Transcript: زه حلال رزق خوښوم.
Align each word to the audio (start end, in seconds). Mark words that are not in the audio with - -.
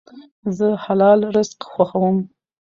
زه 0.57 0.67
حلال 0.83 1.19
رزق 1.35 1.59
خوښوم. 1.71 2.17